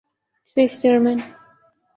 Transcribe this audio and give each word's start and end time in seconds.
Swiss 0.49 0.73
German 0.81 1.17